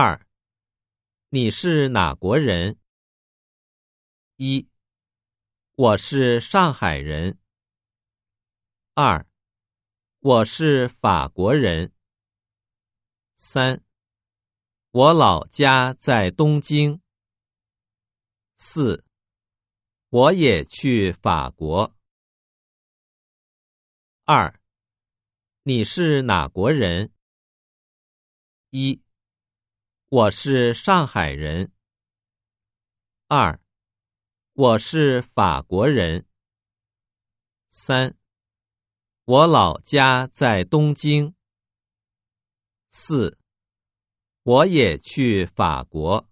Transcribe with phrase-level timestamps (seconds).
[0.00, 0.24] 二，
[1.30, 2.78] 你是哪国人？
[4.36, 4.68] 一，
[5.74, 7.40] 我是上海人。
[8.94, 9.26] 二，
[10.20, 11.92] 我是法国人。
[13.34, 13.82] 三，
[14.92, 17.02] 我老家在东京。
[18.54, 19.04] 四，
[20.10, 21.92] 我也去法国。
[24.22, 24.60] 二，
[25.64, 27.12] 你是哪国人？
[28.70, 29.02] 一。
[30.10, 31.70] 我是上海人。
[33.26, 33.60] 二，
[34.54, 36.24] 我是法国人。
[37.68, 38.16] 三，
[39.24, 41.34] 我老家在东京。
[42.88, 43.38] 四，
[44.44, 46.26] 我也去法国。